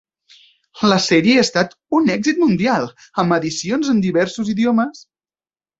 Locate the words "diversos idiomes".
4.09-5.11